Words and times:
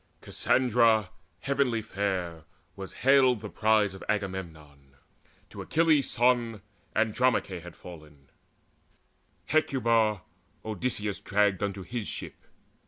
Cassandra 0.19 1.11
heavenly 1.41 1.83
fair 1.83 2.45
was 2.75 2.91
haled 3.05 3.41
the 3.41 3.51
prize 3.51 3.93
Of 3.93 4.03
Agamemnon: 4.09 4.95
to 5.51 5.61
Achilles' 5.61 6.09
son 6.09 6.63
Andromache 6.95 7.61
had 7.61 7.75
fallen: 7.75 8.31
Hecuba 9.45 10.23
Odysseus 10.65 11.19
dragged 11.19 11.61
unto 11.61 11.83
his 11.83 12.07
ship. 12.07 12.33